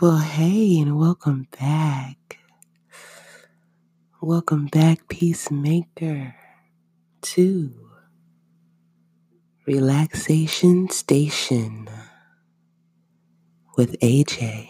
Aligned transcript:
Well, 0.00 0.18
hey, 0.18 0.80
and 0.80 0.98
welcome 0.98 1.48
back. 1.60 2.38
Welcome 4.22 4.66
back, 4.66 5.08
Peacemaker, 5.08 6.36
to 7.22 7.72
Relaxation 9.66 10.90
Station 10.90 11.88
with 13.76 13.98
AJ. 14.00 14.68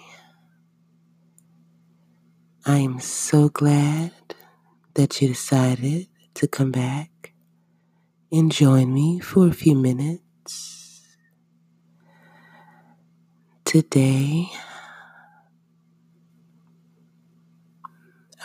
I 2.66 2.78
am 2.78 3.00
so 3.00 3.48
glad 3.50 4.12
that 4.94 5.22
you 5.22 5.28
decided 5.28 6.08
to 6.34 6.48
come 6.48 6.72
back 6.72 7.34
and 8.32 8.52
join 8.52 8.94
me 8.94 9.20
for 9.20 9.48
a 9.48 9.52
few 9.52 9.76
minutes. 9.76 11.02
Today, 13.64 14.48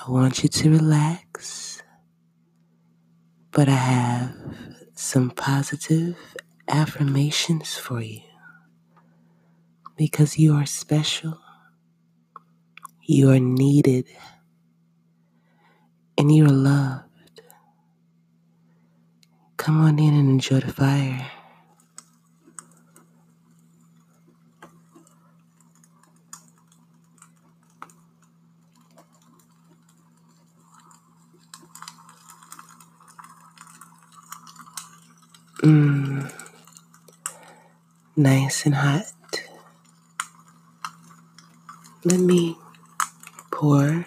I 0.07 0.11
want 0.11 0.43
you 0.43 0.49
to 0.49 0.71
relax, 0.71 1.81
but 3.51 3.67
I 3.67 3.71
have 3.75 4.35
some 4.93 5.31
positive 5.31 6.15
affirmations 6.67 7.75
for 7.75 8.01
you 8.01 8.21
because 9.97 10.37
you 10.37 10.53
are 10.53 10.65
special, 10.67 11.39
you 13.01 13.31
are 13.31 13.39
needed, 13.39 14.05
and 16.17 16.35
you 16.35 16.45
are 16.45 16.49
loved. 16.49 17.41
Come 19.57 19.81
on 19.81 19.97
in 19.99 20.13
and 20.13 20.29
enjoy 20.29 20.59
the 20.59 20.73
fire. 20.73 21.31
Mmm, 35.65 36.31
nice 38.15 38.65
and 38.67 38.75
hot. 38.75 39.05
Let 42.03 42.19
me 42.19 42.57
pour 43.51 44.05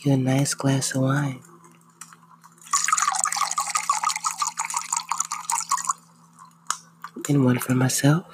you 0.00 0.12
a 0.12 0.16
nice 0.16 0.54
glass 0.54 0.94
of 0.94 1.02
wine. 1.02 1.42
And 7.28 7.44
one 7.44 7.58
for 7.60 7.74
myself. 7.76 8.24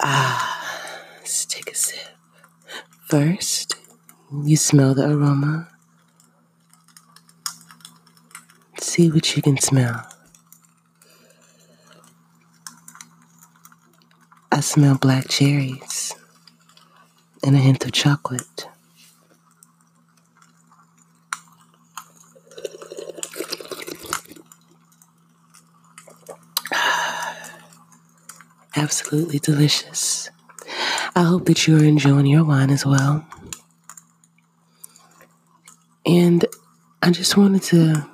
Ah, 0.00 0.49
take 1.30 1.70
a 1.70 1.74
sip. 1.74 1.98
First, 3.06 3.76
you 4.44 4.56
smell 4.56 4.94
the 4.94 5.08
aroma. 5.08 5.68
See 8.80 9.10
what 9.10 9.36
you 9.36 9.42
can 9.42 9.58
smell. 9.58 10.06
I 14.50 14.58
smell 14.60 14.98
black 14.98 15.28
cherries 15.28 16.14
and 17.44 17.54
a 17.54 17.58
hint 17.60 17.84
of 17.84 17.92
chocolate. 17.92 18.66
Absolutely 28.76 29.38
delicious. 29.38 30.30
I 31.20 31.24
hope 31.24 31.44
that 31.44 31.66
you're 31.66 31.84
enjoying 31.84 32.24
your 32.24 32.44
wine 32.44 32.70
as 32.70 32.86
well. 32.86 33.22
And 36.06 36.46
I 37.02 37.10
just 37.10 37.36
wanted 37.36 37.62
to 37.64 38.08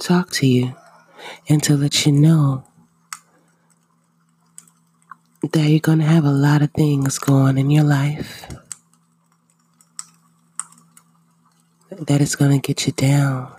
talk 0.00 0.32
to 0.32 0.48
you 0.48 0.74
and 1.48 1.62
to 1.62 1.76
let 1.76 2.04
you 2.04 2.10
know 2.10 2.64
that 5.52 5.68
you're 5.68 5.78
going 5.78 6.00
to 6.00 6.04
have 6.04 6.24
a 6.24 6.32
lot 6.32 6.60
of 6.60 6.72
things 6.72 7.20
going 7.20 7.56
in 7.56 7.70
your 7.70 7.84
life 7.84 8.52
that 11.92 12.20
is 12.20 12.34
going 12.34 12.50
to 12.50 12.66
get 12.66 12.84
you 12.84 12.92
down, 12.94 13.52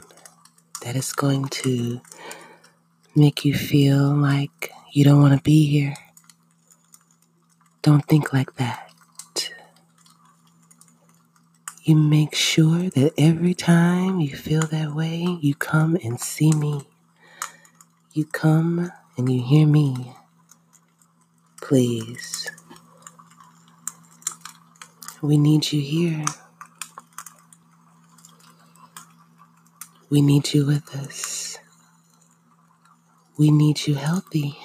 that 0.83 0.97
is 0.97 1.13
going 1.13 1.45
to 1.63 2.01
make 3.15 3.45
you 3.45 3.53
feel 3.53 4.13
like 4.13 4.69
you 4.91 5.05
don't 5.05 5.21
want 5.21 5.33
to 5.33 5.41
be 5.41 5.65
here. 5.65 5.95
Don't 7.81 8.05
think 8.07 8.33
like 8.33 8.55
that. 8.57 8.91
You 11.83 11.95
make 11.95 12.35
sure 12.35 12.89
that 12.91 13.13
every 13.17 13.55
time 13.55 14.19
you 14.21 14.35
feel 14.35 14.61
that 14.67 14.93
way, 14.93 15.25
you 15.41 15.55
come 15.55 15.97
and 16.03 16.19
see 16.19 16.51
me. 16.53 16.83
You 18.13 18.25
come 18.25 18.91
and 19.17 19.31
you 19.31 19.41
hear 19.43 19.67
me. 19.67 20.13
Please. 21.61 22.51
We 25.21 25.37
need 25.37 25.71
you 25.73 25.81
here. 25.81 26.25
We 30.09 30.21
need 30.21 30.53
you 30.53 30.65
with 30.67 30.95
us. 30.95 31.57
We 33.37 33.51
need 33.51 33.87
you 33.87 33.95
healthy. 33.95 34.57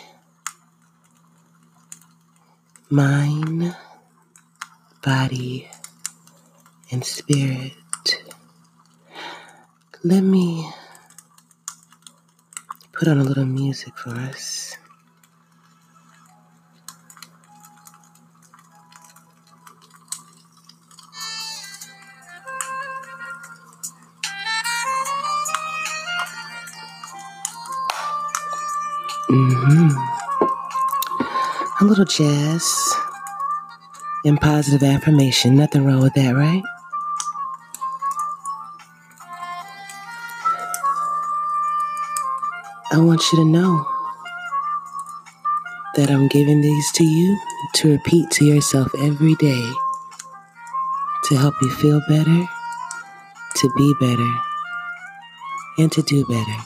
Mind, 2.90 3.76
body, 5.02 5.68
and 6.90 7.04
spirit. 7.04 7.72
Let 10.04 10.22
me 10.22 10.70
put 12.92 13.08
on 13.08 13.18
a 13.18 13.24
little 13.24 13.46
music 13.46 13.96
for 13.98 14.10
us. 14.10 14.76
hmm 29.28 30.15
A 31.78 31.84
little 31.84 32.06
jazz 32.06 32.94
and 34.24 34.40
positive 34.40 34.82
affirmation. 34.82 35.56
Nothing 35.56 35.84
wrong 35.84 36.00
with 36.00 36.14
that, 36.14 36.34
right? 36.34 36.62
I 42.90 42.98
want 42.98 43.22
you 43.30 43.40
to 43.40 43.44
know 43.44 43.86
that 45.96 46.10
I'm 46.10 46.28
giving 46.28 46.62
these 46.62 46.92
to 46.92 47.04
you 47.04 47.38
to 47.74 47.92
repeat 47.92 48.30
to 48.30 48.46
yourself 48.46 48.90
every 49.02 49.34
day 49.34 49.70
to 51.24 51.36
help 51.36 51.54
you 51.60 51.68
feel 51.68 52.00
better, 52.08 52.48
to 53.56 53.70
be 53.76 53.94
better, 54.00 54.34
and 55.76 55.92
to 55.92 56.00
do 56.00 56.24
better. 56.24 56.62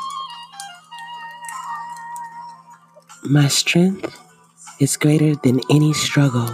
My 3.25 3.49
strength 3.49 4.30
is 4.81 4.97
greater 4.97 5.37
than 5.37 5.61
any 5.71 5.93
struggle. 5.93 6.49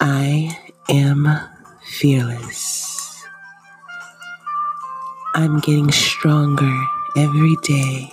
I 0.00 0.58
am 0.90 1.28
fearless. 1.86 3.24
I'm 5.34 5.60
getting 5.60 5.92
stronger 5.92 6.74
every 7.16 7.54
day. 7.62 8.12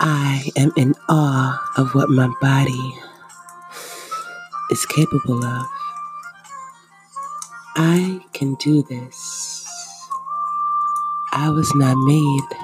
I 0.00 0.50
am 0.56 0.72
in 0.76 0.94
awe 1.08 1.62
of 1.76 1.94
what 1.94 2.10
my 2.10 2.28
body 2.40 2.94
is 4.72 4.84
capable 4.86 5.44
of. 5.44 5.66
I 7.76 8.20
can 8.32 8.56
do 8.56 8.82
this. 8.82 10.08
I 11.32 11.50
was 11.50 11.72
not 11.76 11.96
made 11.98 12.58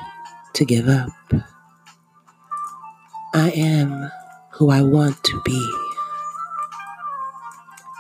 to 0.55 0.65
give 0.65 0.89
up. 0.89 1.11
I 3.47 3.51
am 3.51 4.11
who 4.55 4.71
I 4.71 4.83
want 4.83 5.23
to 5.23 5.41
be. 5.45 5.73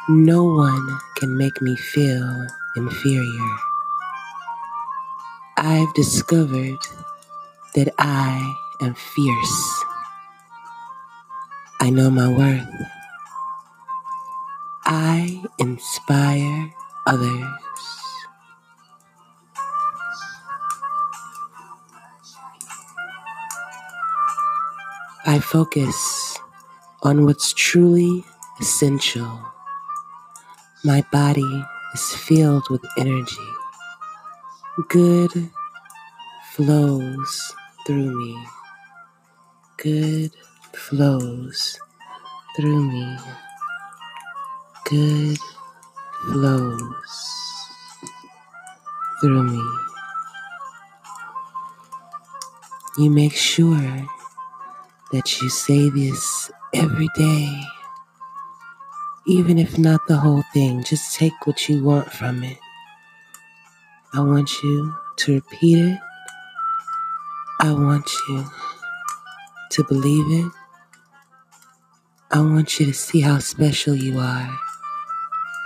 No 0.08 0.42
one 0.42 0.98
can 1.18 1.38
make 1.38 1.62
me 1.62 1.76
feel 1.76 2.48
inferior. 2.74 3.56
I've 5.56 5.94
discovered 5.94 6.80
that 7.76 7.94
I 7.96 8.56
am 8.80 8.96
fierce. 8.96 9.84
I 11.78 11.90
know 11.90 12.10
my 12.10 12.26
worth. 12.26 12.66
I 14.84 15.44
inspire 15.60 16.74
others. 17.06 17.65
I 25.36 25.38
focus 25.38 26.38
on 27.02 27.26
what's 27.26 27.52
truly 27.52 28.24
essential. 28.58 29.38
My 30.82 31.04
body 31.12 31.62
is 31.92 32.14
filled 32.14 32.64
with 32.70 32.80
energy. 32.96 33.50
Good 34.88 35.50
flows 36.52 37.52
through 37.86 38.16
me. 38.18 38.46
Good 39.76 40.32
flows 40.72 41.78
through 42.56 42.90
me. 42.90 43.18
Good 44.86 45.38
flows 46.32 47.14
through 49.20 49.42
me. 49.42 49.70
You 52.96 53.10
make 53.10 53.34
sure 53.36 54.08
that 55.12 55.40
you 55.40 55.48
say 55.48 55.88
this 55.88 56.50
every 56.74 57.08
day, 57.16 57.62
even 59.26 59.58
if 59.58 59.78
not 59.78 60.00
the 60.08 60.16
whole 60.16 60.42
thing, 60.52 60.82
just 60.84 61.16
take 61.16 61.46
what 61.46 61.68
you 61.68 61.82
want 61.82 62.12
from 62.12 62.42
it. 62.42 62.58
I 64.12 64.20
want 64.20 64.50
you 64.62 64.94
to 65.18 65.34
repeat 65.34 65.78
it. 65.78 65.98
I 67.60 67.72
want 67.72 68.10
you 68.28 68.44
to 69.70 69.84
believe 69.84 70.44
it. 70.44 70.52
I 72.30 72.40
want 72.40 72.80
you 72.80 72.86
to 72.86 72.92
see 72.92 73.20
how 73.20 73.38
special 73.38 73.94
you 73.94 74.18
are, 74.18 74.58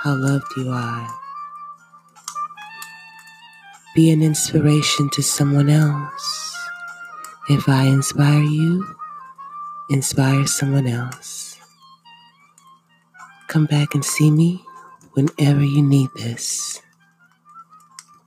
how 0.02 0.14
loved 0.14 0.46
you 0.56 0.70
are. 0.70 1.08
Be 3.94 4.10
an 4.10 4.22
inspiration 4.22 5.10
to 5.10 5.22
someone 5.22 5.68
else. 5.68 6.56
If 7.48 7.68
I 7.68 7.84
inspire 7.86 8.42
you, 8.42 8.96
inspire 9.90 10.46
someone 10.46 10.86
else. 10.86 11.58
Come 13.48 13.66
back 13.66 13.94
and 13.94 14.04
see 14.04 14.30
me 14.30 14.64
whenever 15.14 15.62
you 15.64 15.82
need 15.82 16.08
this. 16.16 16.80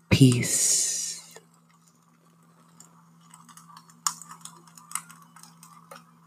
Peace. 0.09 1.02